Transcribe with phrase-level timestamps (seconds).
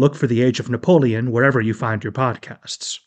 [0.00, 3.00] Look for the Age of Napoleon wherever you find your podcasts.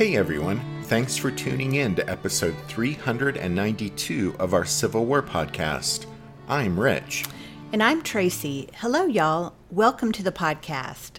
[0.00, 6.06] Hey everyone, thanks for tuning in to episode 392 of our Civil War podcast.
[6.48, 7.26] I'm Rich.
[7.70, 8.70] And I'm Tracy.
[8.76, 9.52] Hello, y'all.
[9.70, 11.18] Welcome to the podcast.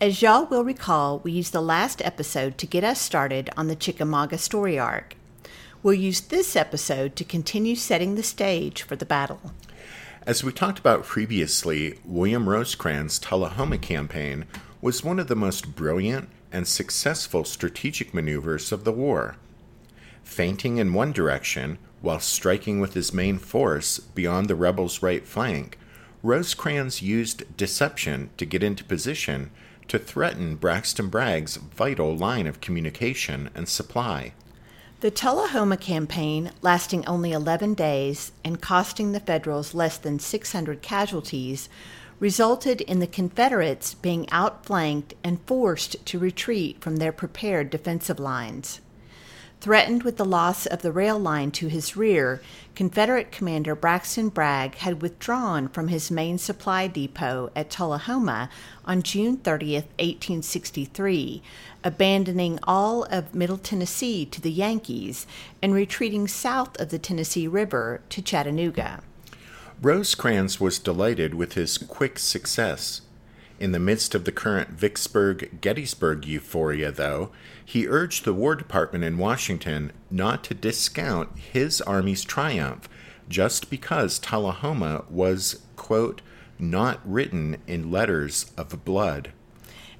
[0.00, 3.74] As y'all will recall, we used the last episode to get us started on the
[3.74, 5.16] Chickamauga story arc.
[5.82, 9.50] We'll use this episode to continue setting the stage for the battle.
[10.24, 14.44] As we talked about previously, William Rosecrans' Tullahoma campaign
[14.80, 19.36] was one of the most brilliant and successful strategic maneuvers of the war.
[20.22, 25.78] Feinting in one direction while striking with his main force beyond the rebels' right flank,
[26.22, 29.50] Rosecrans used deception to get into position
[29.88, 34.32] to threaten Braxton Bragg's vital line of communication and supply.
[35.00, 41.68] The Tullahoma campaign, lasting only 11 days and costing the Federals less than 600 casualties,
[42.20, 48.80] resulted in the Confederates being outflanked and forced to retreat from their prepared defensive lines.
[49.64, 52.42] Threatened with the loss of the rail line to his rear,
[52.74, 58.50] Confederate Commander Braxton Bragg had withdrawn from his main supply depot at Tullahoma
[58.84, 61.42] on June 30, 1863,
[61.82, 65.26] abandoning all of Middle Tennessee to the Yankees
[65.62, 69.02] and retreating south of the Tennessee River to Chattanooga.
[69.82, 73.02] Rosecrans was delighted with his quick success.
[73.60, 77.30] In the midst of the current Vicksburg Gettysburg euphoria, though,
[77.64, 82.88] he urged the War Department in Washington not to discount his army's triumph
[83.28, 86.20] just because Tullahoma was, quote,
[86.58, 89.32] not written in letters of blood.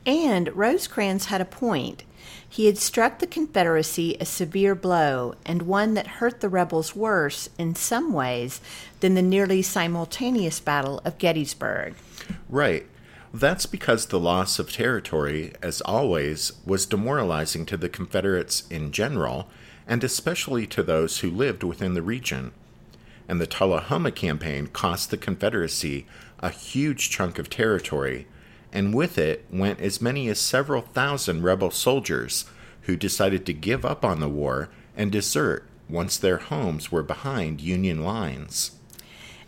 [0.06, 2.04] And Rosecrans had a point.
[2.54, 7.48] He had struck the Confederacy a severe blow, and one that hurt the rebels worse,
[7.58, 8.60] in some ways,
[9.00, 11.96] than the nearly simultaneous Battle of Gettysburg.
[12.48, 12.86] Right.
[13.32, 19.48] That's because the loss of territory, as always, was demoralizing to the Confederates in general,
[19.88, 22.52] and especially to those who lived within the region.
[23.26, 26.06] And the Tullahoma campaign cost the Confederacy
[26.38, 28.28] a huge chunk of territory
[28.74, 32.44] and with it went as many as several thousand rebel soldiers
[32.82, 37.60] who decided to give up on the war and desert once their homes were behind
[37.60, 38.72] Union lines.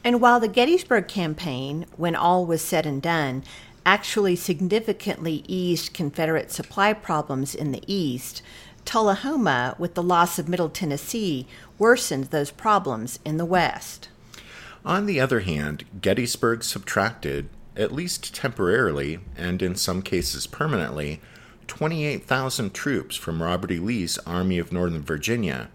[0.05, 3.43] And while the Gettysburg campaign, when all was said and done,
[3.85, 8.43] actually significantly eased Confederate supply problems in the East,
[8.85, 11.49] Tullahoma, with the loss of Middle Tennessee,
[11.79, 14.09] worsened those problems in the West.
[14.85, 21.21] On the other hand, Gettysburg subtracted at least temporarily, and in some cases permanently,
[21.67, 23.79] 28,000 troops from Robert E.
[23.79, 25.69] Lee's Army of Northern Virginia,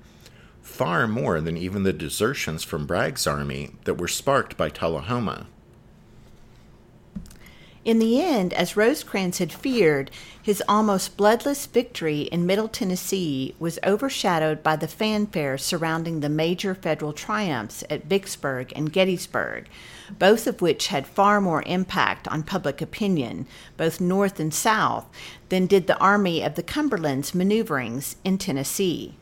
[0.62, 5.48] far more than even the desertions from Bragg's army that were sparked by Tullahoma.
[7.84, 13.80] In the end, as Rosecrans had feared, his almost bloodless victory in Middle Tennessee was
[13.84, 19.68] overshadowed by the fanfare surrounding the major federal triumphs at Vicksburg and Gettysburg,
[20.20, 23.48] both of which had far more impact on public opinion,
[23.78, 25.08] both North and South,
[25.50, 29.16] than did the Army of the Cumberland's maneuverings in Tennessee.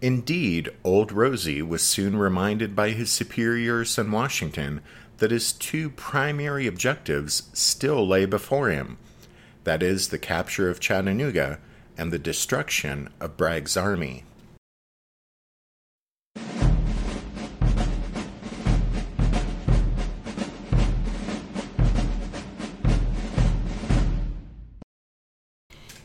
[0.00, 4.80] Indeed, Old Rosey was soon reminded by his superiors in Washington
[5.18, 8.98] that his two primary objectives still lay before him
[9.68, 11.58] that is, the capture of Chattanooga
[11.98, 14.24] and the destruction of Bragg's army.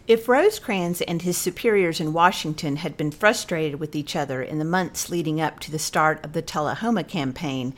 [0.06, 4.66] If Rosecrans and his superiors in Washington had been frustrated with each other in the
[4.66, 7.74] months leading up to the start of the Tullahoma campaign,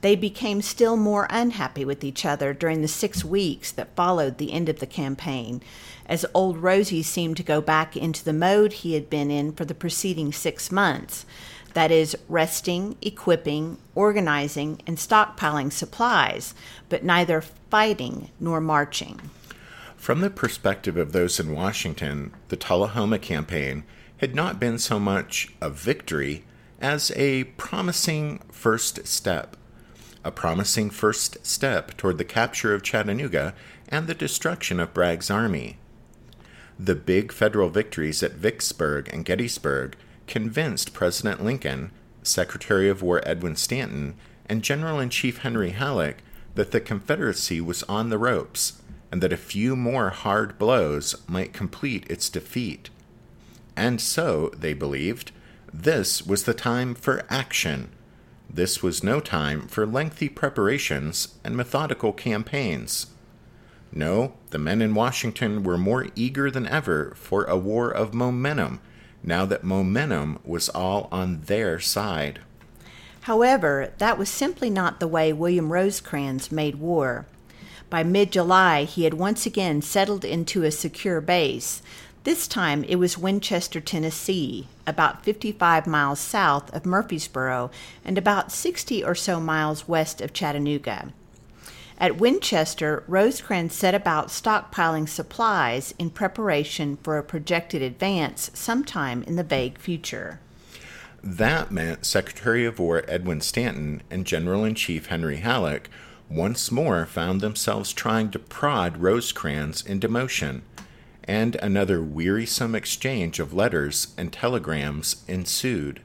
[0.00, 4.52] They became still more unhappy with each other during the six weeks that followed the
[4.52, 5.62] end of the campaign,
[6.06, 9.64] as Old Rosy seemed to go back into the mode he had been in for
[9.64, 11.26] the preceding six months
[11.74, 16.54] that is, resting, equipping, organizing, and stockpiling supplies,
[16.88, 19.20] but neither fighting nor marching.
[19.96, 23.84] From the perspective of those in Washington, the Tullahoma campaign
[24.16, 26.44] had not been so much a victory
[26.80, 29.56] as a promising first step.
[30.22, 33.54] A promising first step toward the capture of Chattanooga
[33.88, 35.78] and the destruction of Bragg's army.
[36.78, 39.96] The big federal victories at Vicksburg and Gettysburg
[40.26, 41.90] convinced President Lincoln,
[42.22, 44.14] Secretary of War Edwin Stanton,
[44.46, 46.22] and General in Chief Henry Halleck
[46.54, 48.80] that the Confederacy was on the ropes
[49.10, 52.90] and that a few more hard blows might complete its defeat.
[53.76, 55.32] And so, they believed,
[55.72, 57.90] this was the time for action.
[58.52, 63.06] This was no time for lengthy preparations and methodical campaigns.
[63.92, 68.80] No, the men in Washington were more eager than ever for a war of momentum,
[69.22, 72.40] now that momentum was all on their side.
[73.22, 77.26] However, that was simply not the way William Rosecrans made war.
[77.88, 81.82] By mid July, he had once again settled into a secure base.
[82.22, 87.70] This time it was Winchester, Tennessee, about 55 miles south of Murfreesboro
[88.04, 91.14] and about 60 or so miles west of Chattanooga.
[91.96, 99.36] At Winchester, Rosecrans set about stockpiling supplies in preparation for a projected advance sometime in
[99.36, 100.40] the vague future.
[101.24, 105.88] That meant Secretary of War Edwin Stanton and General in Chief Henry Halleck
[106.28, 110.62] once more found themselves trying to prod Rosecrans into motion,
[111.24, 116.00] and another wearisome exchange of letters and telegrams ensued.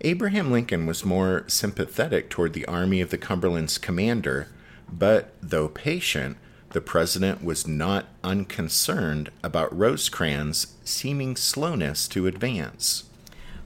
[0.00, 4.48] Abraham Lincoln was more sympathetic toward the Army of the Cumberland's commander,
[4.90, 6.36] but though patient,
[6.70, 13.04] the president was not unconcerned about Rosecrans' seeming slowness to advance.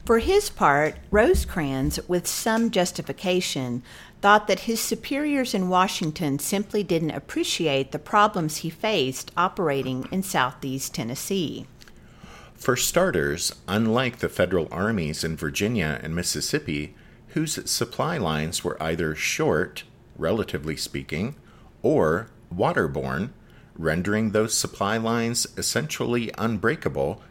[0.05, 3.83] For his part, Rosecrans, with some justification,
[4.21, 10.23] thought that his superiors in Washington simply didn't appreciate the problems he faced operating in
[10.23, 11.67] southeast Tennessee.
[12.55, 16.95] For starters, unlike the federal armies in Virginia and Mississippi,
[17.29, 19.85] whose supply lines were either short
[20.19, 21.37] relatively speaking,
[21.83, 23.31] or waterborne,
[23.77, 27.23] rendering those supply lines essentially unbreakable,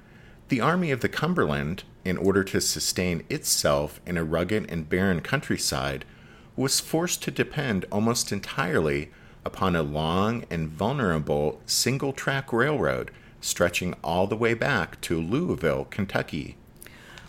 [0.50, 5.22] the Army of the Cumberland, in order to sustain itself in a rugged and barren
[5.22, 6.06] countryside,
[6.56, 9.12] was forced to depend almost entirely
[9.44, 13.12] upon a long and vulnerable single track railroad
[13.42, 16.58] stretching all the way back to Louisville, Kentucky.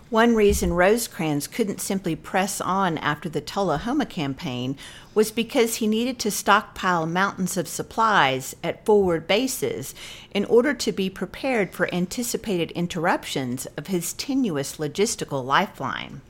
[0.09, 4.79] One reason Rosecrans couldn't simply press on after the Tullahoma campaign
[5.15, 9.97] was because he needed to stockpile mountains of supplies at forward bases
[10.31, 16.21] in order to be prepared for anticipated interruptions of his tenuous logistical lifeline.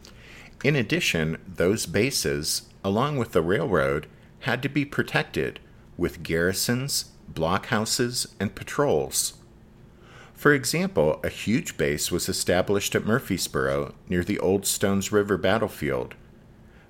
[0.65, 4.07] In addition, those bases, along with the railroad,
[4.43, 5.59] had to be protected
[5.97, 9.35] with garrisons, blockhouses, and patrols.
[10.35, 16.15] For example, a huge base was established at Murfreesboro near the old Stones River battlefield.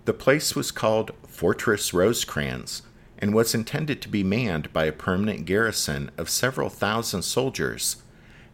[0.05, 2.83] The place was called Fortress Rosecrans
[3.19, 8.03] and was intended to be manned by a permanent garrison of several thousand soldiers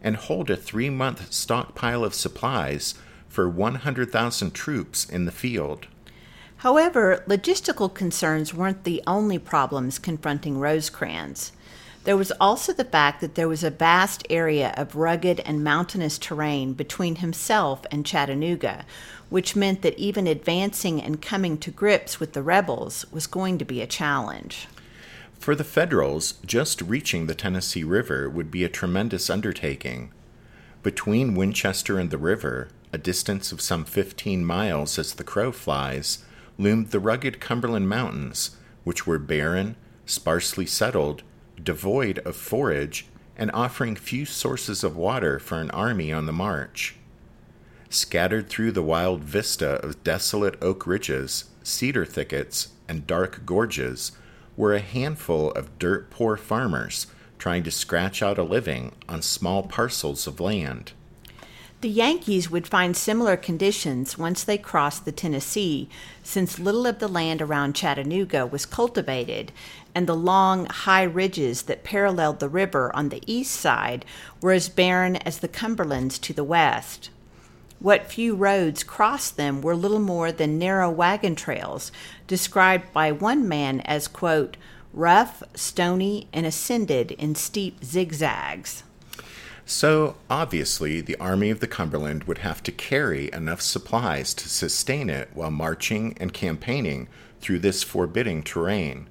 [0.01, 2.95] and hold a three month stockpile of supplies
[3.27, 5.87] for 100,000 troops in the field.
[6.57, 11.51] However, logistical concerns weren't the only problems confronting Rosecrans.
[12.03, 16.17] There was also the fact that there was a vast area of rugged and mountainous
[16.17, 18.85] terrain between himself and Chattanooga,
[19.29, 23.65] which meant that even advancing and coming to grips with the rebels was going to
[23.65, 24.67] be a challenge.
[25.39, 30.11] For the Federals, just reaching the Tennessee River would be a tremendous undertaking.
[30.83, 36.23] Between Winchester and the river, a distance of some 15 miles as the crow flies,
[36.57, 41.23] loomed the rugged Cumberland Mountains, which were barren, sparsely settled,
[41.61, 46.95] devoid of forage, and offering few sources of water for an army on the march.
[47.89, 54.11] Scattered through the wild vista of desolate oak ridges, cedar thickets, and dark gorges
[54.55, 57.07] were a handful of dirt poor farmers
[57.39, 60.93] trying to scratch out a living on small parcels of land.
[61.83, 65.89] The Yankees would find similar conditions once they crossed the Tennessee,
[66.23, 69.51] since little of the land around Chattanooga was cultivated,
[69.93, 74.05] and the long, high ridges that paralleled the river on the east side
[74.39, 77.09] were as barren as the Cumberlands to the west.
[77.79, 81.91] What few roads crossed them were little more than narrow wagon trails,
[82.27, 84.55] described by one man as, quote,
[84.93, 88.83] rough, stony, and ascended in steep zigzags.
[89.65, 95.09] So, obviously, the Army of the Cumberland would have to carry enough supplies to sustain
[95.09, 97.07] it while marching and campaigning
[97.39, 99.07] through this forbidding terrain.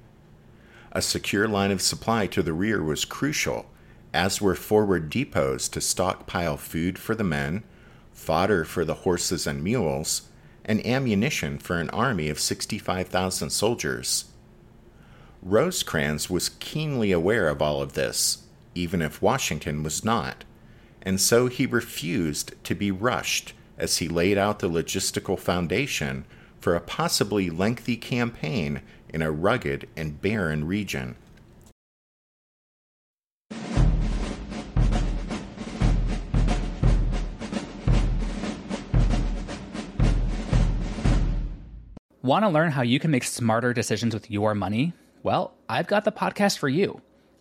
[0.91, 3.65] A secure line of supply to the rear was crucial,
[4.13, 7.63] as were forward depots to stockpile food for the men,
[8.11, 10.29] fodder for the horses and mules,
[10.63, 14.25] and ammunition for an army of 65,000 soldiers.
[15.41, 18.42] Rosecrans was keenly aware of all of this,
[18.75, 20.43] even if Washington was not,
[21.01, 26.25] and so he refused to be rushed as he laid out the logistical foundation
[26.59, 31.15] for a possibly lengthy campaign in a rugged and barren region.
[42.21, 44.93] Want to learn how you can make smarter decisions with your money?
[45.23, 47.01] Well, I've got the podcast for you.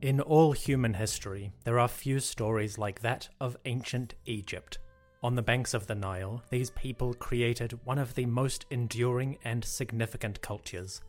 [0.00, 4.78] In all human history, there are few stories like that of ancient Egypt.
[5.24, 9.64] On the banks of the Nile, these people created one of the most enduring and
[9.64, 11.00] significant cultures.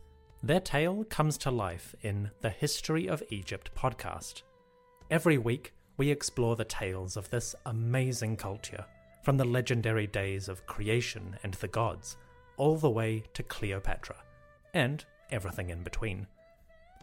[0.42, 4.42] Their tale comes to life in the History of Egypt podcast.
[5.08, 8.84] Every week, we explore the tales of this amazing culture,
[9.22, 12.16] from the legendary days of creation and the gods,
[12.56, 14.16] all the way to Cleopatra,
[14.74, 16.26] and everything in between.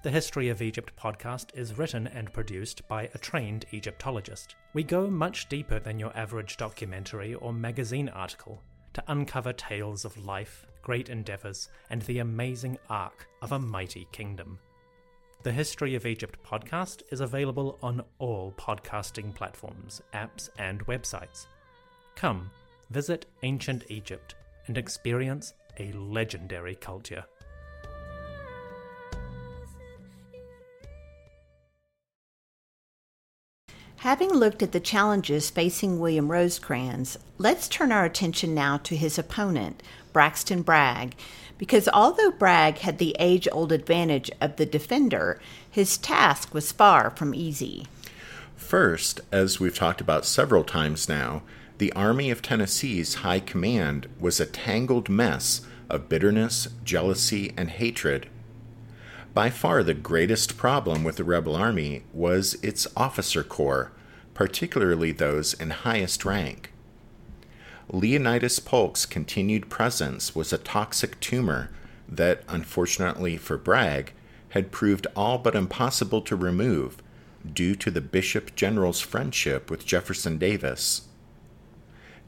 [0.04, 4.56] The History of Egypt podcast is written and produced by a trained Egyptologist.
[4.74, 8.62] We go much deeper than your average documentary or magazine article
[8.94, 14.60] to uncover tales of life, great endeavors, and the amazing arc of a mighty kingdom.
[15.42, 21.48] The History of Egypt podcast is available on all podcasting platforms, apps, and websites.
[22.16, 22.52] Come,
[22.92, 24.36] visit ancient Egypt
[24.68, 27.26] and experience a legendary culture.
[34.08, 39.20] Having looked at the challenges facing William Rosecrans, let's turn our attention now to his
[39.20, 39.84] opponent,
[40.14, 41.14] Braxton Bragg,
[41.58, 47.10] because although Bragg had the age old advantage of the defender, his task was far
[47.10, 47.86] from easy.
[48.56, 51.44] First, as we've talked about several times now,
[51.78, 58.30] the Army of Tennessee's high command was a tangled mess of bitterness, jealousy, and hatred.
[59.34, 63.92] By far the greatest problem with the rebel army was its officer corps,
[64.38, 66.72] particularly those in highest rank.
[67.90, 71.72] Leonidas Polk's continued presence was a toxic tumor
[72.08, 74.14] that, unfortunately for Bragg,
[74.50, 77.02] had proved all but impossible to remove
[77.52, 81.08] due to the Bishop General's friendship with Jefferson Davis.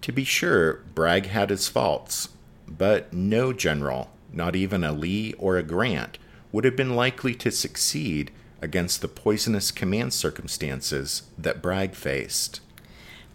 [0.01, 2.29] To be sure, Bragg had his faults,
[2.67, 6.17] but no general, not even a Lee or a Grant,
[6.51, 12.61] would have been likely to succeed against the poisonous command circumstances that Bragg faced.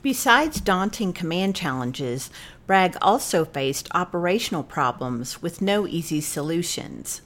[0.03, 2.31] Besides daunting command challenges,
[2.67, 7.23] Bragg also faced operational problems with no easy solutions.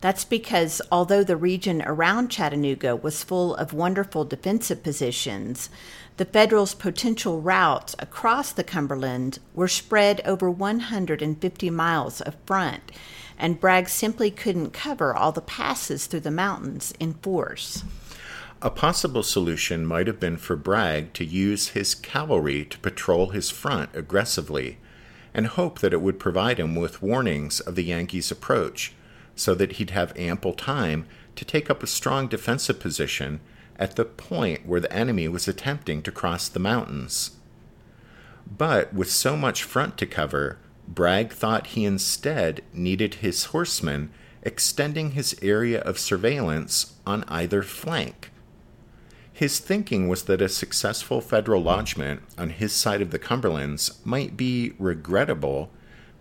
[0.00, 5.70] That's because although the region around Chattanooga was full of wonderful defensive positions,
[6.18, 12.92] the Federals' potential routes across the Cumberland were spread over 150 miles of front,
[13.38, 17.84] and Bragg simply couldn't cover all the passes through the mountains in force.
[18.60, 23.50] A possible solution might have been for Bragg to use his cavalry to patrol his
[23.50, 24.78] front aggressively
[25.32, 28.94] and hope that it would provide him with warnings of the Yankees' approach
[29.36, 33.38] so that he'd have ample time to take up a strong defensive position
[33.78, 37.36] at the point where the enemy was attempting to cross the mountains.
[38.44, 44.10] But with so much front to cover, Bragg thought he instead needed his horsemen
[44.42, 48.30] extending his area of surveillance on either flank.
[49.32, 54.36] His thinking was that a successful federal lodgment on his side of the Cumberlands might
[54.36, 55.70] be regrettable,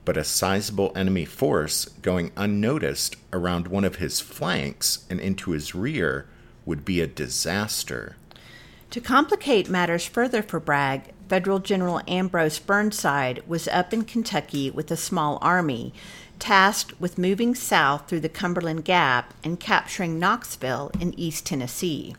[0.05, 5.73] but a sizable enemy force going unnoticed around one of his flanks and into his
[5.73, 6.27] rear
[6.65, 8.17] would be a disaster.
[8.91, 14.89] To complicate matters further for Bragg, Federal General Ambrose Burnside was up in Kentucky with
[14.91, 15.93] a small army,
[16.39, 22.15] tasked with moving south through the Cumberland Gap and capturing Knoxville in East Tennessee.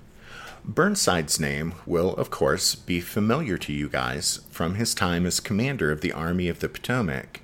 [0.64, 5.90] Burnside's name will, of course, be familiar to you guys from his time as commander
[5.90, 7.40] of the Army of the Potomac.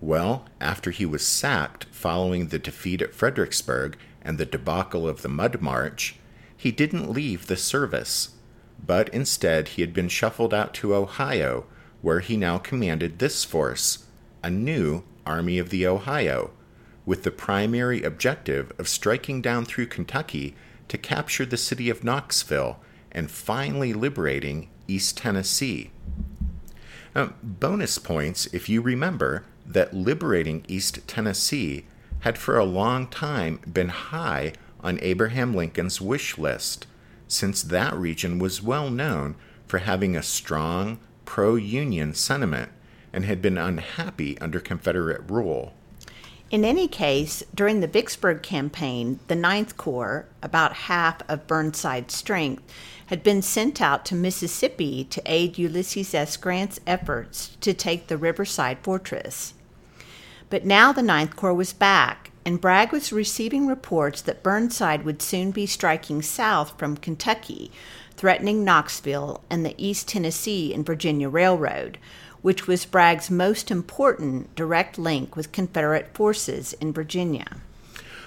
[0.00, 5.28] Well, after he was sacked following the defeat at Fredericksburg and the debacle of the
[5.28, 6.16] Mud March,
[6.56, 8.33] he didn't leave the service,
[8.86, 11.64] but instead he had been shuffled out to Ohio,
[12.02, 14.06] where he now commanded this force,
[14.42, 16.50] a new Army of the Ohio,
[17.06, 20.54] with the primary objective of striking down through Kentucky
[20.88, 22.78] to capture the city of Knoxville
[23.12, 25.90] and finally liberating East Tennessee.
[27.14, 31.86] Now, bonus points if you remember that liberating East Tennessee
[32.20, 36.86] had for a long time been high on Abraham Lincoln's wish list,
[37.28, 39.34] since that region was well known
[39.66, 42.70] for having a strong pro Union sentiment
[43.12, 45.72] and had been unhappy under Confederate rule.
[46.50, 52.62] In any case, during the Vicksburg campaign, the Ninth Corps, about half of Burnside's strength,
[53.06, 56.36] had been sent out to Mississippi to aid Ulysses S.
[56.36, 59.54] Grant's efforts to take the Riverside Fortress.
[60.50, 65.22] But now the Ninth Corps was back, and Bragg was receiving reports that Burnside would
[65.22, 67.70] soon be striking south from Kentucky,
[68.16, 71.98] threatening Knoxville and the East Tennessee and Virginia Railroad,
[72.42, 77.46] which was Bragg's most important direct link with Confederate forces in Virginia.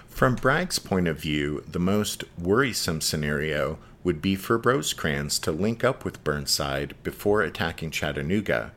[0.08, 5.84] From Bragg's point of view, the most worrisome scenario would be for Rosecrans to link
[5.84, 8.72] up with Burnside before attacking Chattanooga.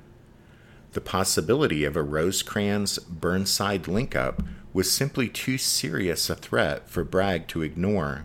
[0.93, 7.05] The possibility of a Rosecrans Burnside link up was simply too serious a threat for
[7.05, 8.25] Bragg to ignore.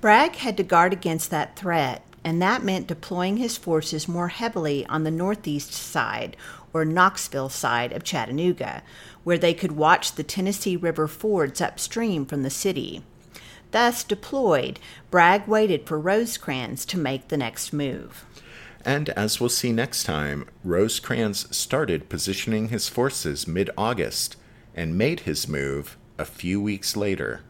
[0.00, 4.86] Bragg had to guard against that threat, and that meant deploying his forces more heavily
[4.86, 6.36] on the northeast side,
[6.72, 8.82] or Knoxville side of Chattanooga,
[9.24, 13.02] where they could watch the Tennessee River fords upstream from the city.
[13.70, 14.78] Thus deployed,
[15.10, 18.24] Bragg waited for Rosecrans to make the next move.
[18.84, 24.36] And as we'll see next time, Rosecrans started positioning his forces mid August
[24.74, 27.42] and made his move a few weeks later.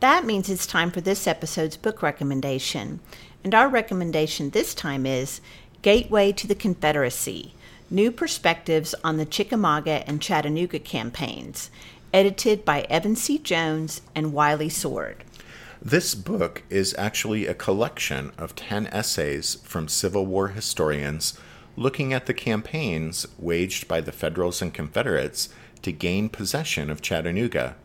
[0.00, 3.00] That means it's time for this episode's book recommendation.
[3.42, 5.40] And our recommendation this time is
[5.82, 7.54] Gateway to the Confederacy
[7.90, 11.70] New Perspectives on the Chickamauga and Chattanooga Campaigns,
[12.12, 13.38] edited by Evan C.
[13.38, 15.24] Jones and Wiley Sword.
[15.80, 21.38] This book is actually a collection of 10 essays from Civil War historians
[21.76, 25.50] looking at the campaigns waged by the Federals and Confederates
[25.82, 27.76] to gain possession of Chattanooga.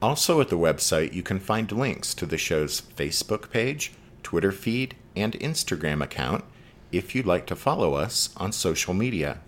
[0.00, 3.90] Also, at the website, you can find links to the show's Facebook page,
[4.22, 6.44] Twitter feed, and Instagram account
[6.92, 9.40] if you'd like to follow us on social media.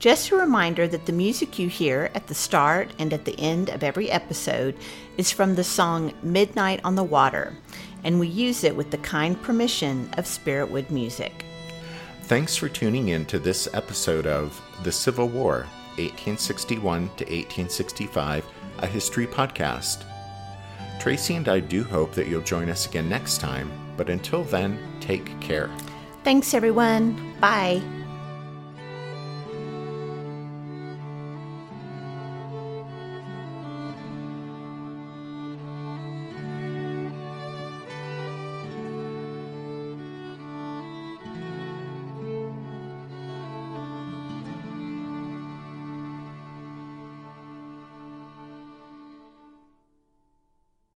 [0.00, 3.68] Just a reminder that the music you hear at the start and at the end
[3.68, 4.74] of every episode
[5.16, 7.56] is from the song Midnight on the Water,
[8.02, 11.44] and we use it with the kind permission of Spiritwood Music.
[12.32, 15.66] Thanks for tuning in to this episode of The Civil War,
[15.98, 18.46] 1861 to 1865,
[18.78, 20.04] a history podcast.
[20.98, 24.78] Tracy and I do hope that you'll join us again next time, but until then,
[24.98, 25.68] take care.
[26.24, 27.34] Thanks, everyone.
[27.38, 27.82] Bye.